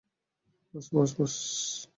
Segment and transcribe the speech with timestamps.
[0.73, 1.87] বস, বস, বস।